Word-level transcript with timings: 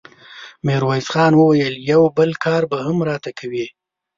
ميرويس 0.65 1.07
خان 1.13 1.33
وويل: 1.41 1.73
يو 1.89 2.01
بل 2.17 2.31
کار 2.43 2.61
به 2.71 2.77
هم 2.85 2.97
راته 3.09 3.31
کوې! 3.39 3.65